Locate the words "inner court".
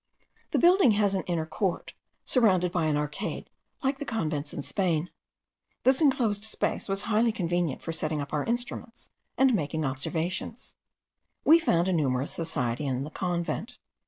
1.27-1.93